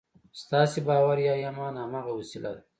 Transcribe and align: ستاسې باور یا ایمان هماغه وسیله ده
ستاسې 0.41 0.79
باور 0.87 1.17
یا 1.27 1.33
ایمان 1.43 1.73
هماغه 1.83 2.11
وسیله 2.19 2.49
ده 2.55 2.61